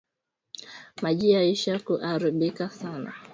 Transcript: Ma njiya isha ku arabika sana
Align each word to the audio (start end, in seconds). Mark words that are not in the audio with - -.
Ma 1.01 1.09
njiya 1.13 1.41
isha 1.53 1.73
ku 1.85 1.93
arabika 2.11 2.65
sana 2.79 3.11